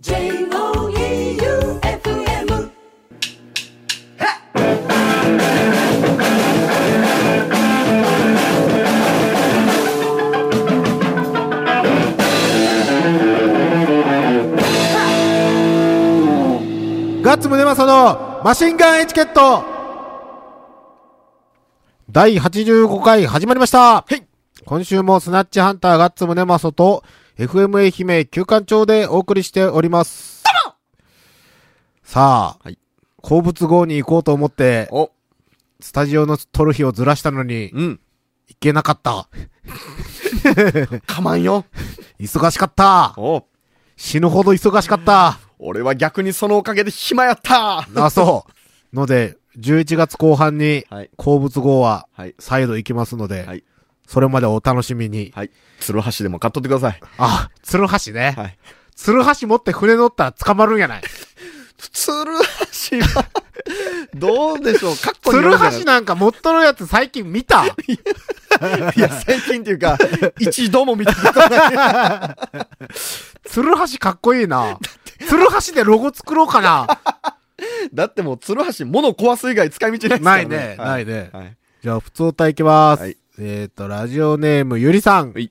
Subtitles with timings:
[0.00, 0.30] J-O-E-U-F-M
[17.22, 19.64] ガッツムネマソのマシンガンエチケット。
[22.08, 24.06] 第85回始まりました。
[24.64, 27.02] 今週もスナッチハンターガッツムネマソと
[27.38, 30.42] FM 愛媛旧館長でお送りしております。
[32.02, 32.78] さあ、はい
[33.20, 35.10] 鉱物号に行こうと思って、お、
[35.80, 38.00] スタジオの撮る日をずらしたのに、うん。
[38.48, 39.28] 行けなかった。
[41.06, 41.64] かまんよ。
[42.18, 43.14] 忙しかった。
[43.16, 43.44] お、
[43.96, 45.38] 死ぬほど忙しかった。
[45.58, 47.86] 俺は逆にそのおかげで暇やった。
[47.96, 48.46] あ、そ
[48.92, 48.96] う。
[48.96, 52.34] ので、11月後半にはい、鉱物号ははい。
[52.38, 53.64] 再度行きますので、はい。
[54.08, 55.32] それまでお楽しみに。
[55.34, 55.50] はい。
[55.80, 57.00] 鶴橋でも買っとってください。
[57.18, 58.34] あ、鶴橋ね。
[58.36, 58.58] はい。
[58.96, 61.02] 鶴橋持って船乗ったら捕まるんやない。
[61.92, 62.24] 鶴
[62.90, 63.26] 橋は、
[64.14, 64.96] どうでしょう？
[64.96, 67.66] かっこいい鶴橋なんか持っとるやつ最近見た？
[67.66, 67.70] い
[68.96, 69.98] や、最近っていうか、
[70.40, 72.88] 一度も見たことない。
[73.44, 74.78] 鶴橋かっこいいな。
[75.28, 76.98] 鶴橋でロゴ作ろうかな。
[77.92, 80.48] だってもう鶴橋物壊す以外使い道ないですからね。
[80.48, 81.56] ないねはないねはい。
[81.82, 83.02] じゃあ、普通歌いきます。
[83.02, 85.32] はいえっ、と、ラジオネームゆりさん。
[85.32, 85.50] はい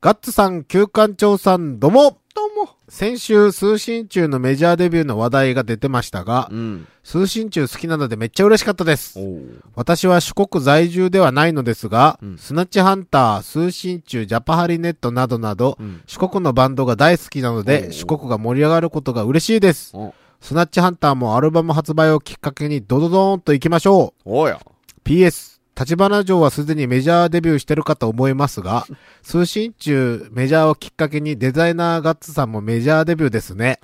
[0.00, 2.20] ガッツさん、旧館長さん、どうも。
[2.32, 2.70] どうも。
[2.88, 6.86] 先週、通信中のメジャーデビューの話題が出てましたが、うん。
[7.02, 9.18] 通信中好きなのでめっちゃ嬉しかったです。
[9.18, 9.40] お
[9.74, 16.00] 私は四国在住ではないのですが、うんスナッチハンター、通信中、ジャパハリネットなどなど、うん。
[16.06, 19.96] 四国のバンドが大好きなのおで、う四国が盛り上がることが嬉しいです。
[19.96, 24.60] おスナッチハンターもアルバム発売をきっかけにドドドーンと行きましょおや。
[24.64, 25.08] う。
[25.08, 28.86] PS、立花城はすでにメジャーデビューしてるかと思いますが、
[29.22, 33.78] 通信中メジャーをきっかけにデザイナーガッツさんもメジャーデビューですね。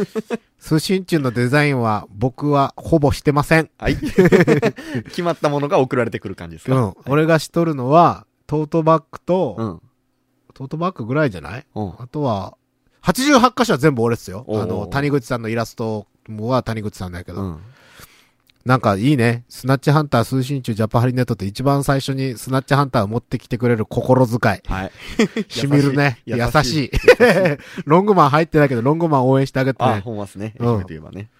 [0.60, 3.70] 通信中のデザインは僕はほぼしてません。
[3.78, 3.96] はい。
[5.08, 6.76] 決まったものが送られてくる感じですか？
[6.76, 6.94] うん。
[7.06, 9.80] 俺がしとるのは、トートバッグと、うん。
[10.52, 11.66] トートバッグぐらいじゃない？
[11.74, 11.92] うん。
[11.98, 12.56] あとは、
[13.02, 14.44] 88箇所は全部俺っすよ。
[14.50, 17.40] あの、谷口さんのイラストは谷口さんだけど。
[17.42, 17.58] うん。
[18.70, 19.44] なんかいいね。
[19.48, 24.38] スナッチハンター通信中ジャパハリネットって一番最初にスナッチハンターを持ってきてくれる心遣い。
[24.72, 24.92] はい。
[25.50, 26.20] しみるね。
[26.24, 26.90] 優優しい。
[27.84, 30.02] ロングマン入ってないけど、ロングマン応援してあげてあ、ね。
[30.02, 30.54] ほんますね。
[30.60, 31.30] うん愛媛と言えばね。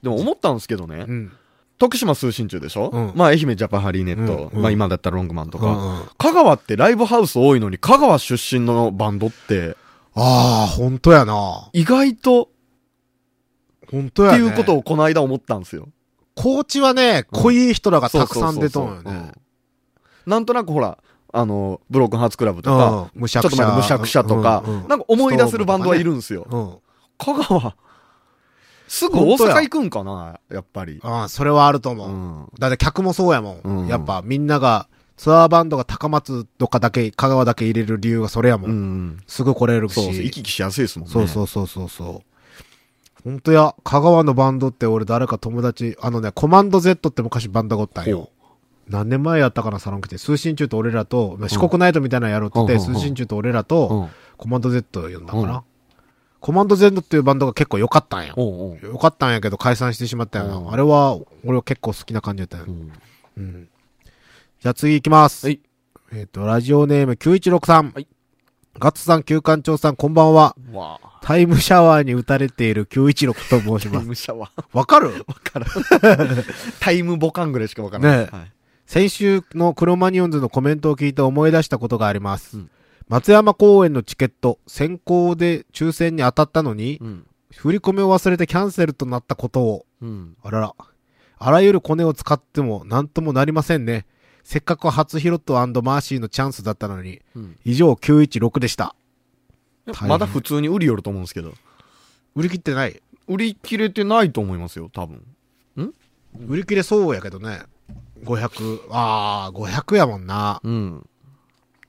[0.00, 1.32] でも思ったんですけどねう、ん。
[1.76, 2.88] 徳島通信中でしょ？
[2.92, 5.66] うんまあ愛媛ジャパハリーネット、うんうんまあ今だったらロングマンとか。
[5.66, 9.76] うんうん香川ってライブハウス多いのに、香川出身のバンドって、
[10.14, 11.68] ああ、ほんとやな。
[11.72, 12.48] 意外と、
[13.90, 14.38] ほんとやね。
[14.38, 15.88] っていうことをこの間思ったんですよ。
[16.34, 19.02] 高知はね、濃い人らがたくさん出とんよね。
[19.04, 19.32] うん
[20.26, 20.98] なんとなくほら、
[21.32, 23.20] あの、ブロークンハーツクラブとか、うん。
[23.22, 26.46] むしちょっと前のむしゃくしゃとか、うんうんなんか思い出せるバンドはいるんですよ。
[26.50, 26.78] うん。
[27.18, 27.76] 香川、
[28.88, 31.00] すぐ大阪行くんかなやっぱり。
[31.02, 32.10] ああ、それはあるとう思う。
[32.10, 32.48] ん。
[32.58, 33.60] だって客もそうやもん。
[33.62, 38.70] うんやっぱみんなが、ツアーバンドが高松とかだけ、香川だけ入れる理由がそれやもん。
[38.70, 39.20] うん。
[39.26, 40.00] すぐ来れるし。
[40.00, 41.12] 行き来しやすいですもんね。
[41.12, 42.29] そうそうそうそうそう。
[43.24, 48.30] ほんとや、香川のバンドって俺誰か友達、あのね、コマンド Z って昔バンドがおったんよ。
[48.88, 50.18] 何年前やったかな、サロン来て。
[50.18, 54.10] 通信中と俺らと、まあ四国ナイトみたいなのやろうって言って、通信中と俺らうと、ん。
[54.36, 55.62] コマンド Z 呼んだかうんな。
[56.40, 58.34] コマンド Z っていうバンドが結構良かったんよ。
[58.36, 60.72] おうおう良かったんやけど解散してしまったようんな。
[60.72, 62.70] あれは、俺は結構好きな感じだったよう。
[62.70, 62.92] ん
[63.36, 63.68] うん。
[64.60, 65.46] じゃあ次行きます。
[65.46, 65.60] はい。
[66.12, 67.92] えっ、と、ラジオネーム916さん。
[67.92, 68.06] はい
[68.78, 70.56] ガッツさん、旧館長さん、こんばんは。
[70.72, 71.09] わあ。
[71.22, 74.06] タイムシャワーに打たれている916と申しタイます。
[74.06, 74.64] ムシャワー。
[74.72, 75.08] わかる？
[75.26, 75.68] わからん。
[76.80, 78.18] タイムボカンぐらいしかわからない。
[78.20, 78.52] ねえはい
[78.86, 82.56] 先週のクロマニオンズのコメントを聞いて思い出したことがあります。
[82.58, 82.70] うん
[83.08, 87.26] 松山公園のチケット、先行で抽選に当たったのに、うん。
[87.52, 90.36] 振り込みを忘れてキャンセルとなったことを、うん。
[90.44, 90.74] あらら。
[91.38, 94.06] あらゆるコネを使っても何ともなりませんね。
[94.44, 98.94] せっかく初ヒロットマーシーのチャンスだったのに、うん以上916でした。
[100.06, 101.54] まだ普通に売りよると思うんですけど。
[102.34, 103.02] 売り切ってない？
[103.26, 105.24] 売り切れてないと思いますよ、多分。
[106.46, 107.62] 売り切れそうやけどね。
[108.24, 110.60] 500、あー、500やもんな。
[110.62, 111.06] うん。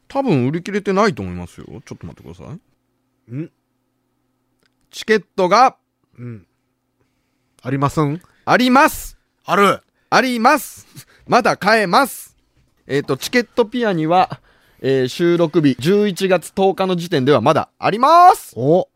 [0.07, 1.65] 多分売り切れてないと思いますよ。
[1.67, 2.57] ちょっと待ってくださ
[3.31, 3.35] い。
[3.35, 3.51] ん？
[4.89, 5.77] チケットが？
[6.17, 6.47] うん。
[7.61, 8.21] ありますん？
[8.45, 10.87] ありますあるあります
[11.27, 12.35] まだ買えます
[12.87, 14.41] えっ、と、チケットピアには、
[14.81, 18.89] えー収録日11月10日の時点ではまだありますお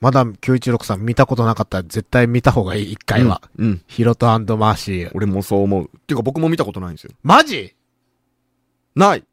[0.00, 3.42] まだ916さん見たことなかったら絶対見た方がいい、一回は。
[3.58, 3.66] うん。
[3.66, 3.82] うん。
[3.86, 5.10] ヒロトマーシー。
[5.12, 5.84] 俺もそう思う。
[5.84, 7.10] っていうか僕も見たことないんですよ。
[7.22, 7.74] マジ？
[8.94, 9.24] ない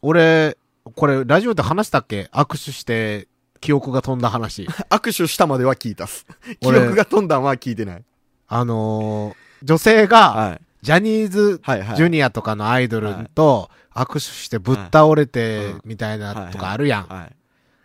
[0.00, 0.56] 俺、
[0.94, 2.30] これ、ラジオで話したっけ？
[2.32, 3.28] 握手して、
[3.60, 4.64] 記憶が飛んだ話。
[4.88, 6.24] 握手したまでは聞いたっす。
[6.60, 8.04] 記俺憶が飛んだんは聞いてない。
[8.48, 9.34] あのー
[9.66, 10.60] 女性が、はい。
[10.80, 11.96] ジャニーズはいはい。
[11.96, 17.06] ジュニアとかのアイドルと握手してぶっ倒れてうんみたいなとかあるやん。
[17.06, 17.36] はい。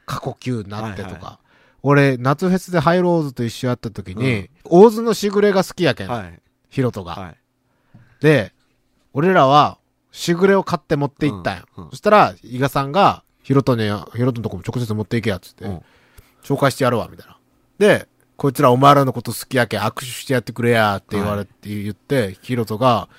[0.05, 1.39] 過呼吸になってとか。
[1.83, 6.07] 俺、夏フェスでハイローズと一緒やった時に、うん大津のしぐれが好きやけん。
[6.09, 6.39] はい。
[6.69, 7.13] ヒロトが。
[7.15, 7.37] はい。
[8.21, 8.53] で、
[9.13, 9.79] 俺らは、
[10.11, 11.63] しぐれを買って持って行ったんよ。
[11.77, 13.83] うんうんそしたら、伊賀さんが、ヒロトに、
[14.13, 15.81] ヒロトのとこも直接持って行けや、つって、うん
[16.43, 17.37] 紹介してやるわ、みたいな。
[17.77, 23.09] で、こいつらお前らのこと好きやけん握手してやってくれや、って言われて、言って、ヒロトが、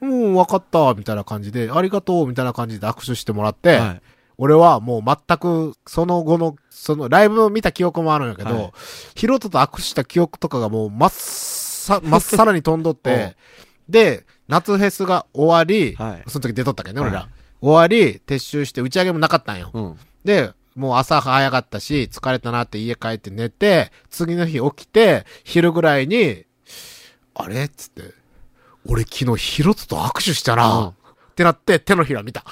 [0.00, 4.02] うん、わかった、みたいな感じで、ありがとう、みたいな感じで握手してもらって、はい。
[4.40, 8.72] 俺はもう全く、その後の、そのライブを見た記憶もあるんやけど、はい
[9.16, 13.36] ヒロトと握手した記憶とかがもう、まっさ、 まっさらに飛んどって、
[13.88, 17.22] で、夏フェスが終わり、はいその時出とったけどね、俺ら。
[17.22, 17.28] はい
[17.60, 19.70] 終わり、撤収して打ち上げもなかったんよ。
[19.72, 19.96] うん。
[20.24, 26.44] で、もう朝早かったし、疲れたなって家帰って寝て、次の日起きて、昼ぐらいに、
[27.34, 28.14] あれっつって、
[28.88, 30.94] 俺昨日ヒロトと握手したな、うんっ
[31.38, 32.44] てなって手のひら見た。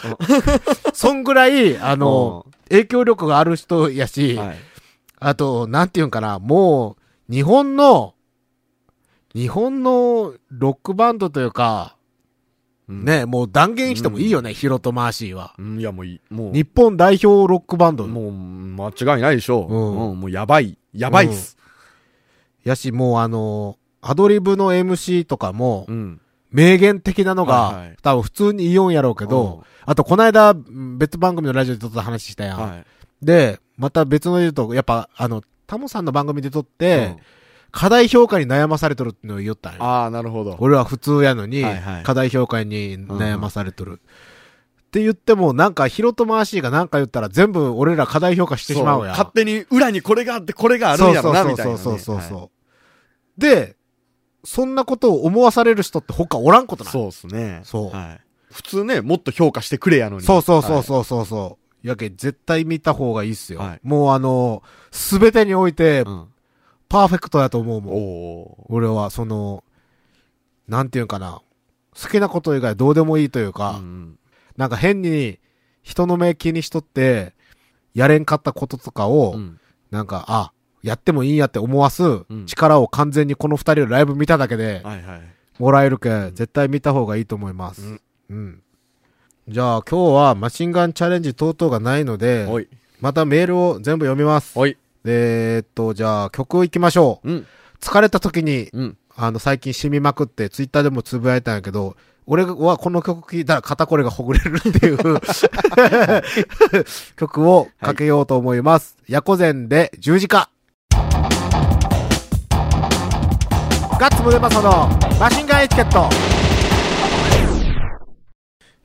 [0.94, 4.56] そんぐらい、あの、影響力がある人やし、はい。
[5.18, 6.96] あと、なんていうんかな、も
[7.28, 8.14] う、日本の、
[9.34, 11.96] 日本のロックバンドというか、
[12.88, 13.04] うん。
[13.04, 15.56] ね、もう断言してもいいよね、ヒロトマーシーは。
[15.58, 15.80] うん。
[15.80, 16.20] いや、もういい。
[16.30, 16.52] もう。
[16.52, 18.06] 日本代表ロックバンド。
[18.06, 19.74] もう、間違いないでしょう。
[19.74, 20.20] うんうん。
[20.20, 20.78] もうやばい。
[20.92, 21.56] やばいっす。
[22.62, 26.20] やし、もうあの、アドリブの MC とかもう、ん。
[26.56, 32.58] 名言的なのが、はいはい多分普通に言おんやろうけど、あとこの間、うん別番組のラジオでちょっと話したやん。
[32.58, 32.84] はい。
[33.22, 37.16] で、また別の言うと、やっぱ、あの、タモさんの番組で撮って、うん
[37.72, 39.82] 課題評価に悩まされとるっていうのを言おったんよ。
[39.82, 40.56] ああ、なるほど。
[40.60, 44.00] 俺は普通やのに、はいはい課題評価に悩まされとる。
[44.00, 49.14] って言っても、なんか、ヒロトマーシーがなんか言ったら全部俺ら課題評価してしまうやん。
[49.14, 51.78] そ勝手に裏にこれがあって、これがあるんやろな、みたいなね。
[51.78, 52.48] そうそうそうそう、はい
[53.36, 53.75] で、
[54.46, 56.92] そんなことを思わされる人って他おらんことない？
[56.92, 57.60] そうっすね。
[57.64, 58.20] そうはい。
[58.50, 60.22] 普通ね、もっと評価してくれやのに。
[60.22, 60.82] そうそうそうう。
[60.82, 61.86] そうそうそう。
[61.86, 63.60] やけ、絶対見た方がいいっすよ。
[63.60, 66.28] はいもうあの、すべてにおいて、うん。
[66.88, 67.94] パーフェクトだと思うもん。
[67.94, 69.64] おー俺は、その、
[70.68, 71.42] なんていうんかな。
[72.00, 74.18] 好きなこと以外どうでもいいというか、うん
[74.56, 75.38] なんか変に
[75.82, 77.34] 人の目気にしとって、
[77.94, 79.60] やれんかったこととかを、うん。
[79.90, 80.52] なんか、あ、
[80.86, 85.22] やってもいいんやって思わすん力を完全にこの二人のライブ見ただけではいはい。
[85.58, 87.82] もらえるけ、絶対見た方がいいと思います。
[87.82, 88.00] うん
[88.30, 88.62] うん。
[89.48, 92.46] じゃあ今日はマシンガンチャレンジ等々がないので。
[93.00, 94.58] またメールを全部読みます。
[94.58, 94.76] おい。
[95.04, 97.30] でえーっと、じゃあ曲行きましょう。
[97.30, 97.46] うん。
[97.80, 98.96] 疲れた時に、うん。
[99.16, 101.96] あの、最近染みまくって、ツイッターでもつぶやいたんやけど、
[102.26, 104.98] 俺はこの曲聴いたら肩こりがほぐれるっていう
[107.16, 108.96] 曲をかけようと思います。
[109.08, 110.50] ヤコゼンで十字架。
[113.98, 116.10] ガッツムデパソのマシンガンエチケット。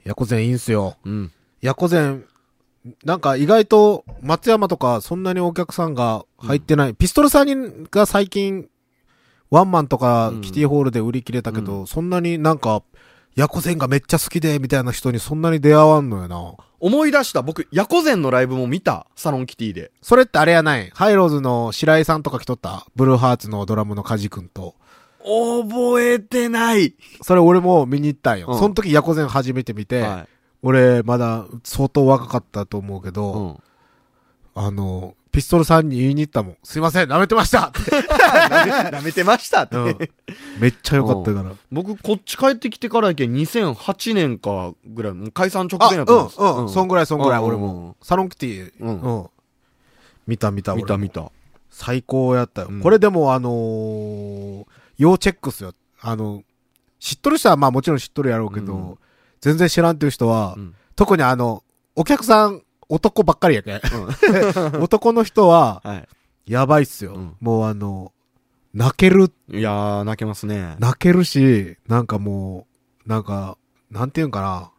[0.05, 0.95] ヤコゼンいいんすよ。
[1.03, 1.31] うん。
[1.59, 2.23] ヤコゼン、
[3.03, 6.95] なんか意外と松山とかそんなにお客さんが入ってない。
[6.95, 8.69] ピストルさんにが最近、
[9.49, 12.81] ワンマンとかうんキティホールで売り切れたけど、そんなになんか、
[13.35, 16.53] ヤコゼンがめっちゃ好きで、みたいな人にそんなに出会わんのよな。
[16.79, 17.41] 思い出した。
[17.41, 19.07] 僕、ヤコゼンのライブも見た。
[19.17, 19.91] サロンキティで。
[20.01, 20.89] それってあれやない？
[20.93, 22.85] ハイローズの白井さんとか来とった？
[22.95, 24.75] ブルーハーツのドラムのカジ君と。
[25.23, 26.95] 覚えてない。
[27.21, 28.47] それ俺も見に行ったんよ。
[28.49, 30.27] うんその時ヤコゼン初めて見て、は
[30.61, 33.11] 俺まだ相当若かったと思うけい。
[33.11, 33.57] ど、うん。
[34.63, 36.57] あの、ピストルさんに言いに行ったもん。
[36.63, 39.77] すいません、舐めてました って舐めてましたって。
[39.77, 39.97] うん
[40.59, 41.51] めっちゃ良かったから。
[41.71, 47.95] 僕、こっち帰ってきてからやけん、2008年かぐらい、もう解散直あ、前やと思うんですうん、うん、そんぐらい、そんぐらい、うん俺も。
[48.01, 49.27] サロンキティ、うんうん。
[50.27, 51.31] 見た、見た、俺も見た見た。
[51.69, 52.67] 最高やったよ。
[52.69, 54.65] うんこれでも、あのー
[55.01, 55.73] 要チェックっすよ。
[55.99, 56.43] あの、
[56.99, 58.97] 知っとる人はまあもちろん知っとるやろうけど、うん
[59.41, 61.63] 全然知らんっていう人は、うん特にあの、
[61.95, 63.81] お客さん、男ばっかりやけん。
[64.79, 66.07] 男の人は、は
[66.45, 67.15] やばいっすよ。
[67.15, 68.13] うんもうあの、
[68.75, 69.57] 泣ける、い。
[69.57, 70.75] いやー、泣けますね。
[70.77, 72.67] 泣けるし、なんかも
[73.05, 73.57] う、なんか、
[73.89, 74.71] なんていうんかな。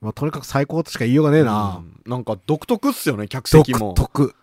[0.00, 1.82] まあ、とにかく最高としか言いようがねえな。
[1.82, 3.94] うんなんか独特っすよね、客独席も。
[3.94, 4.36] 特。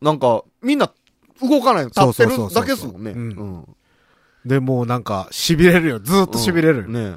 [0.00, 0.92] なんか、みんな
[1.40, 1.88] 動かないの。
[1.88, 3.12] 立ってるだけですもんね。
[4.44, 4.50] うんん。
[4.50, 6.00] で、もうなんか、痺れるよ。
[6.00, 6.88] ずーっと痺れるよ。
[6.88, 7.16] ね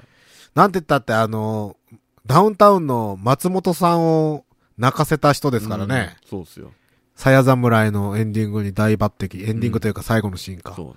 [0.55, 1.77] なんて言ったって、あの、
[2.25, 4.43] ダウンタウンの松本さんを
[4.77, 6.17] 泣かせた人ですからね。
[6.23, 6.71] うんそうっすよ。
[7.15, 9.49] さや侍のエンディングに大抜擢。
[9.49, 10.73] エンディングというか最後のシーンか。
[10.75, 10.95] そ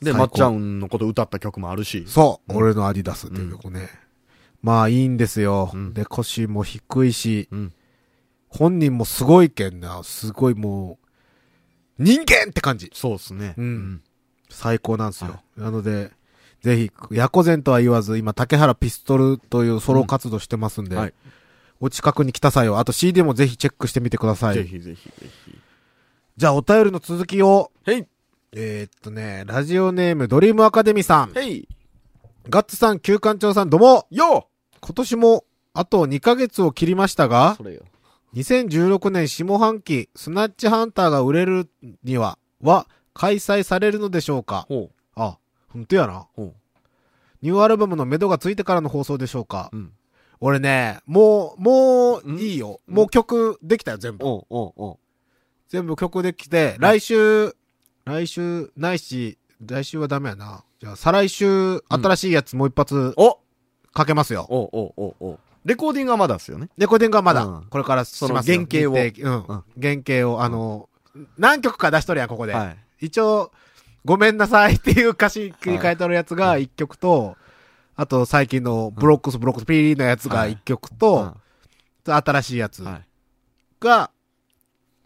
[0.00, 0.04] う。
[0.04, 2.04] で、まっちゃんのこと歌った曲もあるし。
[2.06, 3.90] そう、うん俺のアディダスっていう曲ね。
[4.62, 5.70] まあいいんですよ。
[5.74, 7.72] うんで、腰も低いし、うん。
[8.48, 10.02] 本人もすごいけんな。
[10.02, 10.98] すごいも
[11.98, 12.90] う、人間って感じ。
[12.94, 13.54] そうっすね。
[13.58, 14.02] うん
[14.48, 15.40] 最高なんですよ。
[15.56, 16.10] なので、
[16.62, 21.14] ぜひ、ヤコゼンとは言わず、今、竹原ピストルというソロ活動してますんで、はい
[21.80, 24.54] お近くに来た際は、あと CD もぜひチェックしてみてください。
[24.54, 25.12] ぜひぜひぜ
[25.44, 25.58] ひ。
[26.36, 28.04] じゃあ、お便りの続きを、へい
[28.52, 31.68] えーっとね、ラジオネームドリームアカデミさん、へい
[32.48, 34.48] ガッツさん、旧館長さん、どうもよ
[34.80, 37.82] 今年も、あと2ヶ月を切りましたがそ、れよ。
[38.34, 41.68] 2016年下半期、スナッチハンターが売れる
[42.04, 42.86] には、は、
[43.18, 44.66] 開催されるのでしょうか？
[44.68, 46.26] ほあ、ほんとやな。
[47.40, 49.70] ニューアルバムの目処がついてからの放送でしょうか？
[49.72, 49.76] う。
[49.76, 49.92] うん。
[50.40, 52.38] 俺ね、もう、もう、ん？
[52.38, 52.80] いいよ。
[52.86, 52.92] ん？
[52.94, 54.26] もう曲できたよ、全部。
[54.26, 54.98] おうおうおう
[55.68, 57.56] 全部曲できて、来週、
[58.04, 60.64] 来週、ないし、来週はダメやな。
[60.78, 63.40] じゃあ、再来週、新しいやつもう一発お
[63.94, 64.46] かけますよ。
[64.50, 66.68] おうおうおうおうレコーディングはまだっすよね？
[66.76, 68.28] レコーディングはまだ、うんこれからしますよ。
[68.28, 69.64] その原型を日程うん。
[69.80, 70.88] 原型を、あの、
[71.38, 72.52] 何曲か出しとるやん、ここで。
[72.52, 72.76] はい。
[73.00, 73.52] 一応、
[74.04, 77.36] ごめんなさいっていう歌詞切り替えとるやつが一曲と、
[77.96, 81.36] あと最近のブロックスブロックスピーのやつが一曲と、
[82.04, 83.06] 新しいやつはい。
[83.80, 84.10] が、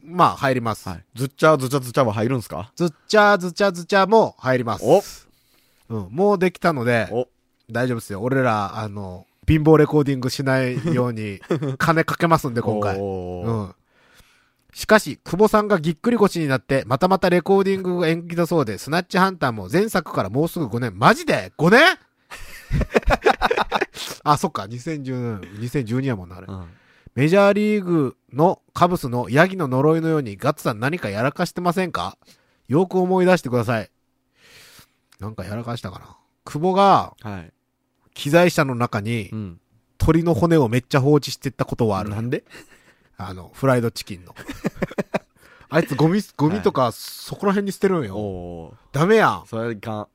[0.03, 0.89] まあ入ります。
[0.89, 1.05] はい。
[1.15, 2.73] ずっちゃずちゃずちゃは入るんすか？
[2.77, 4.85] ずっちゃずちゃずちゃも入ります。
[4.85, 5.03] お
[5.95, 7.27] うん、もうできたので、お
[7.71, 8.21] 大丈夫ですよ。
[8.23, 11.41] 俺ら、あの、貧乏レコーディングしないように、
[11.79, 12.99] 金かけますんで、今回。
[12.99, 13.75] うん。
[14.81, 20.99] しかし、久保さんがぎっくり腰になって、またまたレコーディングが延期だそうで、スナッチハンターも前作からもうすぐ5年。
[20.99, 21.83] マジで ?5 年？
[24.25, 26.47] あ、そっか、2010 2012やもんな、あれ。
[26.49, 26.65] うん
[27.17, 32.17] メジャーリーグのカブスのヤギの呪いのようにガッツさん何かやらかしてませんか？
[32.69, 33.91] よく思い出してください。
[35.19, 37.53] なんかやらかしたかな久保がはい。
[38.15, 39.61] 機材車の中にうん。
[39.99, 42.11] 鳥の骨をめっちゃ放置してったことはある。
[42.11, 42.45] なんで？
[43.29, 44.35] あの、フライドチキンの。
[45.73, 48.17] あいつゴミ、ゴミとかそこら辺に捨てるんよ。
[48.17, 49.45] おーダメやん。
[49.47, 50.07] それいかん。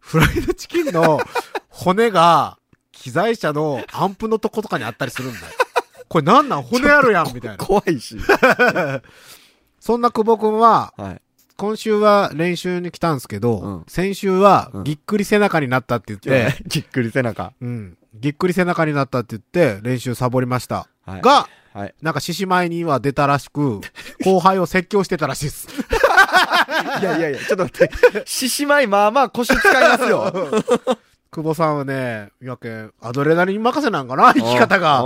[0.00, 1.20] フライドチキンの
[1.68, 2.58] 骨が
[2.92, 5.46] 機材車のアンプのとことかにあったりするんだよ。
[6.08, 6.62] これなんなん？
[6.62, 7.58] 骨あるやんみたいな。
[7.58, 8.16] 怖いし。
[9.80, 11.22] そんな久保くんは、はい。
[11.56, 17.52] 今週は練習に来たんですけど、うん先週はうんぎっくり背中になったって言って、じっくり背中。
[17.60, 20.88] うん、ぎっくり背中になったって言って練習サボりました。
[21.04, 21.20] はい。
[21.20, 21.94] が、はい。
[22.02, 23.80] なんか獅子舞には出たらしく、
[24.24, 25.68] 後輩を説教してたらしいです。
[27.00, 28.22] いやいやいや、ちょっと待って。
[28.24, 30.32] 獅子舞まあまあ腰使いますよ。
[31.30, 35.02] 久保さんはね、やけん、アドレナリン任せなんかな生き方が。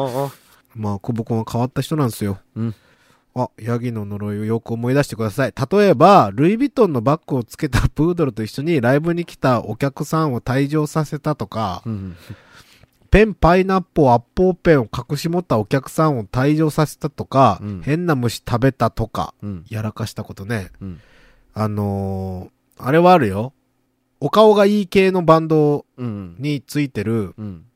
[0.75, 2.39] まあ、久保くんは変わった人なんですよ。
[2.57, 2.75] うん。
[3.35, 5.55] あ、ヤギの呪いをよく思い出してください。
[5.71, 12.17] 例えば、ルイ・ヴィトンのバッグをつけたプードルと一緒にライブに来たお客さんを退場させたとか、うん。
[13.13, 19.65] ペン、パイナップル、アッポーペンを隠し持ったお客さんを退場させたとか、うん変な虫食べたとか、うん。
[19.69, 20.71] やらかしたことね。
[20.81, 21.01] うん。
[21.53, 23.53] あのー、あれはあるよ。
[24.19, 26.37] お顔がいい系のバンドうん。
[26.39, 27.67] についてるうん。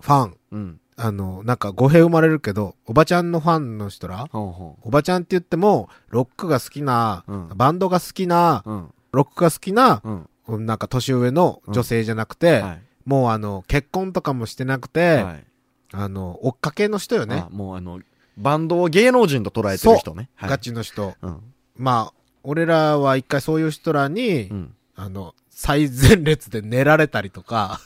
[0.00, 0.36] ファン。
[0.52, 0.80] うん。
[0.96, 8.64] あの、なんか語弊生まれるけど、おばちゃんのファンの人らおばちゃんって言っても、ロックが好きな、うんバンドが好きな。
[9.12, 10.00] ロックが好きな、
[10.48, 10.64] うん。
[10.64, 12.87] なんか年上の女性じゃなくて、はい。
[13.08, 15.44] もうあの、結婚とかもしてなくて、はい。
[15.92, 17.48] あの、追っかけの人よねあ。
[17.50, 18.00] もうあの、
[18.36, 20.28] バンドを芸能人と捉えてる人ね。
[20.34, 21.14] はいガチの人。
[21.22, 21.40] うん。
[21.74, 24.74] まあ、俺らは一回そういう人らに、うん。
[24.94, 27.80] あの、最前列で寝られたりとか、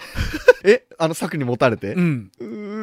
[0.64, 1.92] え、あの柵に持たれて？
[1.92, 2.30] うん。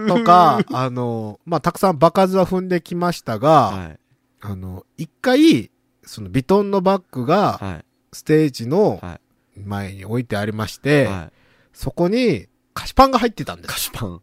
[0.08, 4.00] とか、あの、まあ、たくさん場数は踏んできましたが、はい。
[4.42, 5.72] あの、一回、
[6.04, 7.86] そのビトンのバッグが、はい。
[8.12, 9.20] ステージのは
[9.58, 10.80] 前に置いてありましい。
[10.80, 11.43] て、はい。
[11.74, 13.74] そこに菓子パンが入ってたんです。
[13.74, 14.22] 菓子パン。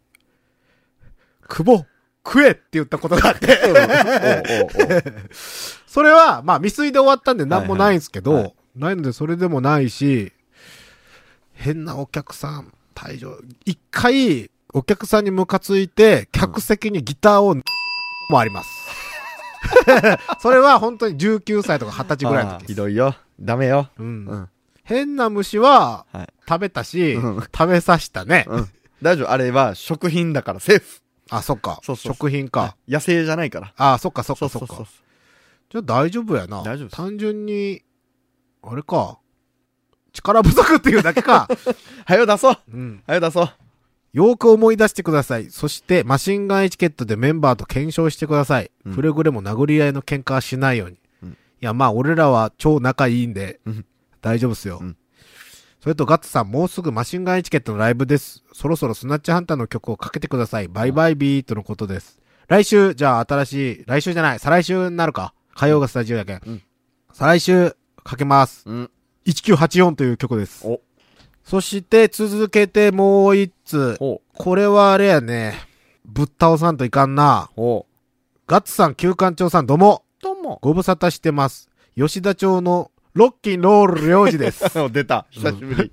[1.48, 1.84] 久保、
[2.24, 3.58] 食えって言ったことがあって、
[5.86, 10.32] それは、まあ未遂で終わったんで何もないんですけど、はいはいないのでそれでもないし、
[11.52, 17.56] 変なお客さん、退場、一回、お客さんにムカついて、客席にギターを、
[18.30, 18.70] もあります。
[20.40, 22.72] それは本当に19歳とか20歳ぐらいの時です。
[22.72, 23.14] ひどいよ。
[23.40, 23.90] ダメよ。
[23.98, 24.48] うんうん。
[24.84, 26.28] 変な虫ははい。
[26.50, 28.44] 食べたし、うん食べさしたね。
[28.48, 28.68] うん。
[29.00, 29.30] 大丈夫。
[29.30, 31.00] あれは食品だからセーフ。
[31.30, 31.78] あ、そっか。
[31.84, 32.76] そうそう食品か。
[32.88, 33.72] 野生じゃないから。
[33.76, 34.84] あ、そっかそっかそっか。。
[35.70, 36.62] じゃあ大丈夫やな。
[36.64, 37.82] 大丈夫単純に、
[38.62, 39.20] あれか。
[40.12, 41.48] 力不足っていうだけか。
[42.04, 42.56] はよ出そう。
[42.74, 43.02] うん。
[43.06, 43.50] はよ出そう。
[44.12, 45.50] よく思い出してください。
[45.50, 48.72] そして、マシンガンエチケットでメンバーと検証してください。
[48.84, 50.98] うんくれぐれも殴り合いの喧嘩はしないように。
[51.22, 53.86] うんいや、まあ、俺らは超仲いいんでうん、
[54.20, 54.78] 大丈夫っすよ。
[54.80, 54.96] うん
[55.82, 58.44] それと、ガッツさん、もうすぐマシンガンエチケットのライブです。
[58.52, 60.68] そろそろスナッチハンターの曲をかけてください。
[60.68, 62.20] バイバイビートのことです。
[62.48, 65.32] 来週、じゃあ新しい、来週じゃない、再来週になるか。
[65.54, 66.42] 火曜がスタジオやけん。
[66.46, 66.62] うん
[67.12, 68.62] 再来週、かけます。
[68.66, 68.90] うん。
[69.26, 70.66] 1984という曲です。
[70.66, 70.80] お、
[71.44, 73.96] そして、続けてもう一つ。
[73.98, 75.54] ほこれはあれやね。
[76.04, 77.50] ぶっ倒さんといかんな。
[78.46, 80.04] ガッツさん、旧館長さん、どうも。
[80.20, 80.22] う。
[80.22, 80.58] どうも。
[80.62, 81.70] ご無沙汰してます。
[81.96, 84.64] 吉田町のロッキンロール領事です。
[84.92, 85.26] 出た。
[85.30, 85.90] 久しぶり。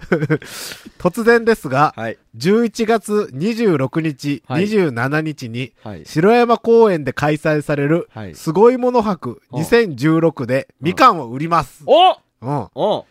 [1.00, 2.18] 突然ですが、はい。
[2.38, 6.06] 11月26日、はい27日に、はい。
[6.06, 11.84] 城山公園で開催される、はいすごいもの博はあ2016で、みかんを売ります。
[11.88, 12.68] おうん。
[12.76, 13.06] お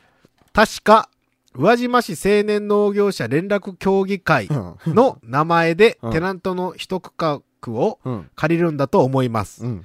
[0.52, 1.08] 確か、
[1.56, 4.54] 宇和島市青年農業者連絡協議会う
[4.90, 4.94] ん。
[4.94, 7.40] の名前で、うんテナントの一区画
[7.72, 8.30] をうん。
[8.36, 9.64] 借りるんだと思います。
[9.64, 9.76] うん。
[9.78, 9.82] ま、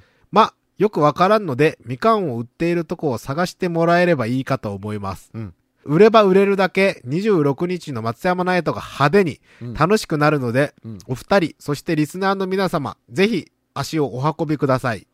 [0.78, 5.30] よくわからんので、みかんを売っているとこを探してもらえればいいかと思います。
[5.34, 15.06] うん売れば売れるだけ、26日の松山ナイトが派手にうん楽しくなるので、うんお二人、そしてリスナーの皆様、ぜひ足をお運びください。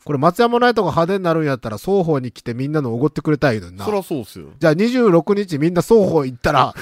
[0.00, 3.90] あこれ松山ナイトが派手になるんやったら、双方に来てみんなのおごってくれたらいいのになそ。
[3.90, 4.46] らそうっすよ。
[4.58, 6.74] じゃあ26日みんな双方行ったら、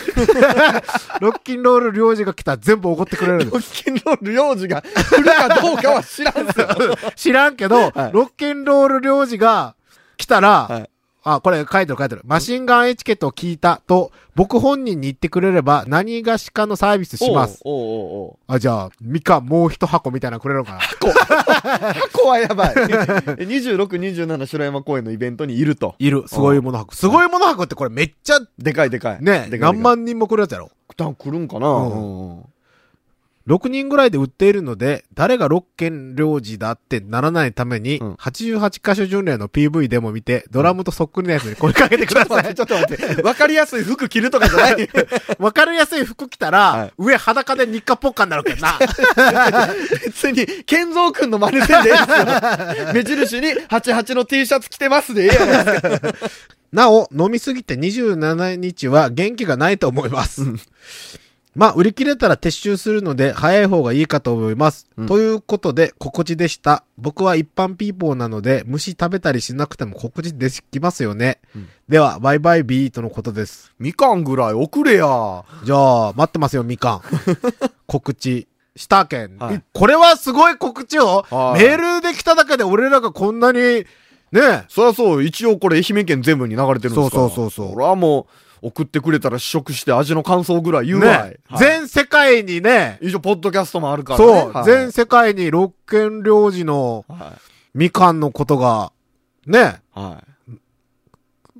[1.21, 6.69] ロッキンロール領事が来たら全部おごってくれるロッキンロール領事が来るかどうかは知らんすよ。
[7.17, 9.75] 知らんけど、はいロッキンロール領事が
[10.17, 10.91] 来たら、はい
[11.29, 12.23] あ、これ書いてる書いてる。
[12.25, 17.61] マシンガンエチケットを聞いたと、僕本人に言ってくれれば何がしかのサービスします。
[17.65, 20.79] おうおうおうおうあ、じゃあ、みかんもう一箱みたいなのくれるのかな？
[20.79, 22.75] 箱 はやばい。
[22.75, 25.97] 26、27白山公園のイベントにいると。
[25.99, 26.23] いる。
[26.29, 26.95] すごいもの箱。
[26.95, 29.19] すごいもの箱ってこれめっちゃ、でかいでかい。
[29.21, 30.71] ね、でかい何万人も来るやつやろ。
[30.97, 32.45] 多分来るんかな、うんうん
[33.47, 42.55] 6人ぐらいで売っているので、誰が6件領事だってならないために、うん88箇所巡礼の PV でも見て、ドラムとそっくりなやつに声かけてください。
[42.57, 43.23] ちょっと待って。
[43.23, 44.89] わかりやすい服着るとかじゃない？
[45.39, 48.79] わかりやすい服着たら、はい上裸で日課ポッカになるけどな。
[50.05, 52.03] 別に、健三くんの真似せんでええで
[52.75, 52.93] すよ。
[52.95, 56.15] 目印に、88の T シャツ着てますでええやないですか。
[56.73, 60.43] なお、飲みすぎて27日は元気がないと思います。
[61.57, 64.91] まあ、売り切れたら撤収するので、早い方がいいかと思います。
[64.99, 66.85] うんということで、告知でした。
[66.99, 71.41] 僕は一般ピーポーなので、虫食べたりしなくても告知できますよね。
[71.55, 73.73] うんでは、バイバイビーとのことです。
[73.79, 75.45] みかんぐらい送れや。
[75.65, 77.01] じゃあ、待ってますよ、みかん。
[77.87, 78.49] 告知。
[78.77, 83.87] したけん、はいこれはすごい告知を、はいメールで来ただけで俺らがこんなに、ね
[84.69, 87.09] そりゃそう、一応これ愛媛県全部に流れてるんですから。
[87.09, 91.09] そうそうそうそう俺はもう、送ってくれたら試食して味の感想ぐらい言うわい。
[91.09, 94.27] ね、はい全世界にね、一応、ポッドキャストもあるからね。
[94.27, 97.39] そう、はい全世界に六軒領事のは
[97.75, 98.93] みかんのことが、
[99.47, 100.01] ね、い。
[100.01, 100.53] はい。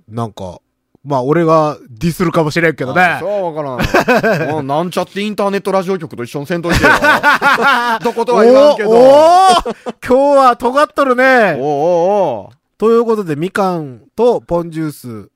[0.09, 0.61] なんか、
[1.05, 3.21] まあ俺がディスるかもしれんけどねあ。
[3.21, 4.51] そうわからん。
[4.51, 6.91] もうなんちゃってインターネットラジオ局と一緒にせんといてよ。
[8.03, 8.91] どことは言わんけど。
[8.91, 11.57] おーおー今日は尖っとるおね。
[11.61, 15.31] おおということで、みかんとポンジュース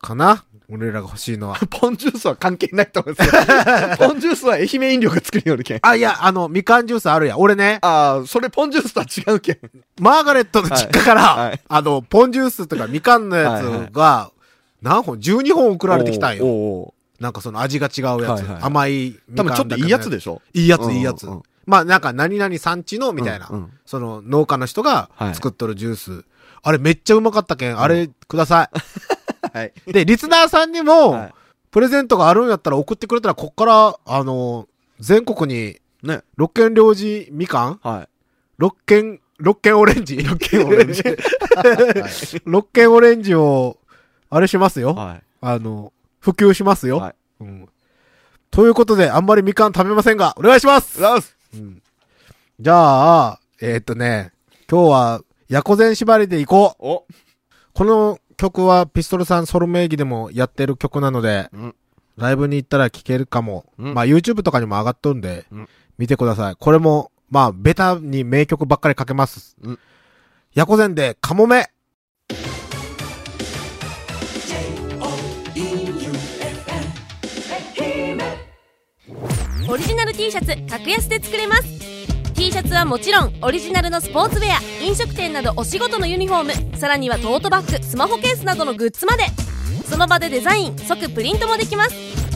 [0.00, 1.58] かな俺らが欲しいのは。
[1.70, 3.42] ポンジュースは関係ないと思うんですよ。
[3.98, 5.78] ポンジュースは愛媛飲料が作りよるけん。
[5.82, 7.38] あ、いや、あの、みかんジュースあるやん。
[7.38, 9.58] 俺ね、ああ、それポンジュースとは違うけん。
[10.00, 14.30] マーガレットの実家から、はいはいあの、ポンジュースとかみかんのやつが、
[14.82, 16.44] 何本 ?12 本送られてきたんよ。
[16.44, 16.50] おう
[16.88, 18.40] おなんかその味が違うやつ。
[18.40, 20.16] はいはい甘いみかん分ちょっといいやつで。
[20.16, 20.42] でしょ？
[20.52, 21.26] いいやつ、いいやつ。
[21.26, 26.24] うんうんまあなんか何々産地のみたいな、うんうんその農家の人がはい作っとるジュース。
[26.62, 28.70] あれめっちゃうまかったけん、あれくださ
[29.52, 29.72] はい。
[29.86, 29.92] い。
[29.92, 31.34] で、リスナーさんにも、はい
[31.76, 34.66] プレゼントがあるんやったら送ってくれたら、こっから、あの、
[34.98, 36.22] 全国に、ね。
[36.36, 38.08] 六軒領事みかんはい。
[38.56, 41.02] 六軒、六軒オレンジ 六軒オレンジ。
[42.46, 43.76] 六軒オレンジを、
[44.30, 44.94] あれしますよ。
[44.94, 45.22] はい。
[45.42, 46.96] あの、普及しますよ。
[46.96, 47.68] はいうん。
[48.50, 51.82] ということで、あんまりみかん食べませんが、お願いしますラスうん。
[52.58, 54.32] じゃあ、えーっとね、
[54.70, 55.20] 今日は、
[55.50, 56.82] ヤコゼン縛りでいこう。
[56.82, 57.04] お
[57.74, 61.74] この曲はピストルさんソロ名義でもやってる曲なので、うん
[62.16, 63.66] ライブに行ったら聴けるかも。
[63.78, 65.68] うんまあ YouTube とかにも上がっとるんで、うん
[65.98, 66.56] 見てください。
[66.56, 69.56] これも、まあベタに名曲ばっかりかけます。
[69.62, 69.78] うん
[70.54, 71.70] ヤコゼンでカモメ。
[79.68, 81.85] オリジナル T シャツ格安で作れます
[82.66, 89.24] ツはもちろんオリジナルのスポーツウェア飲食店などお仕事のユニフォームさらにはトートバッグスマホケースなどのグッズまで
[89.88, 91.94] その場でデザイン即プリントもできます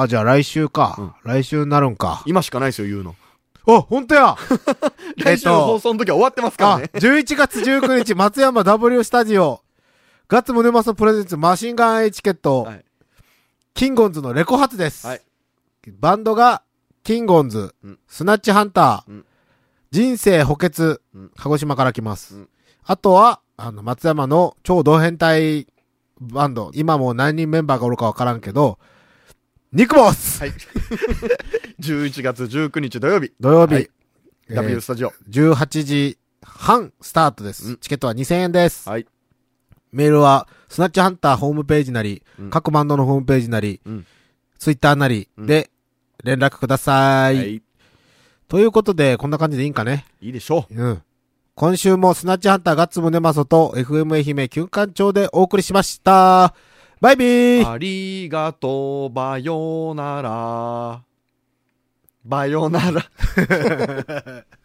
[0.00, 1.16] あ、じゃあ来週か。
[1.24, 2.22] 来週になるんか。
[2.26, 3.16] 今しかないですよ、言うの。
[3.66, 4.36] あ、ほんとや
[5.18, 6.90] 来週の放送の時は終わってますからあ、ね。
[6.94, 9.60] 11月19日、松山 W スタジオ、
[10.28, 12.84] ガッツムネマソプレゼンツマシンガンエチケット、はい。
[13.74, 15.06] キンゴンズのレコ発です。
[15.06, 15.22] はい
[16.00, 16.62] バンドが、
[17.02, 19.24] キンゴンズ、うんスナッチハンター、うん
[19.90, 22.36] 人生補欠、うん鹿児島から来ます。
[22.36, 22.48] うん
[22.84, 25.66] あとは、あの、松山の超同変態
[26.20, 28.78] バンド、今もう何人メンバーがおるかわからんけど、
[29.72, 30.52] ニクボス、はい。
[31.80, 33.90] 11月19日土曜日、土曜日、はい
[34.48, 35.12] えー W スタジオ。
[35.28, 37.68] 18時半スタートです。
[37.68, 38.88] うんチケットは2000円です。
[38.88, 39.06] はい。
[39.92, 44.06] メールは、スナッチハンターホームページなり、うん各バンドのホームページなり、うん
[44.58, 45.70] ツイッターなりで
[46.24, 47.36] 連絡ください。
[47.36, 47.54] はい。
[47.56, 47.62] い
[48.48, 50.06] ということで、こんな感じでいいんかね？
[50.22, 51.02] いでしょうん。
[51.54, 56.54] 今週もスナッチハンターガッツムネマソと FM 愛媛休館長でお送りしました。
[57.00, 57.62] バイビう。
[57.62, 61.02] ーありがとう、バヨナラ。
[62.24, 63.04] バヨナラ。